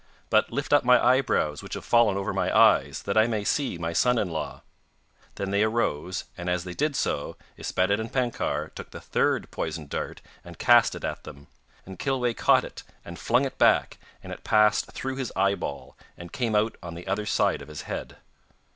But 0.31 0.51
lift 0.51 0.73
up 0.73 0.83
my 0.83 0.99
eyebrows, 0.99 1.61
which 1.61 1.75
have 1.75 1.85
fallen 1.85 2.17
over 2.17 2.33
my 2.33 2.51
eyes, 2.57 3.03
that 3.03 3.19
I 3.19 3.27
may 3.27 3.43
see 3.43 3.77
my 3.77 3.93
son 3.93 4.17
in 4.17 4.31
law.' 4.31 4.63
Then 5.35 5.51
they 5.51 5.61
arose, 5.61 6.23
and 6.35 6.49
as 6.49 6.63
they 6.63 6.73
did 6.73 6.95
so 6.95 7.35
Yspaddaden 7.55 8.11
Penkawr 8.11 8.69
took 8.73 8.89
the 8.89 8.99
third 8.99 9.51
poisoned 9.51 9.89
dart 9.91 10.21
and 10.43 10.57
cast 10.57 10.95
it 10.95 11.03
at 11.03 11.23
them. 11.23 11.45
And 11.85 11.99
Kilweh 11.99 12.33
caught 12.35 12.63
it, 12.65 12.81
and 13.05 13.19
flung 13.19 13.45
it 13.45 13.59
back, 13.59 13.99
and 14.23 14.33
it 14.33 14.43
passed 14.43 14.91
through 14.91 15.17
his 15.17 15.31
eyeball, 15.35 15.95
and 16.17 16.31
came 16.33 16.55
out 16.55 16.77
on 16.81 16.95
the 16.95 17.05
other 17.05 17.27
side 17.27 17.61
of 17.61 17.67
his 17.67 17.83
head. 17.83 18.17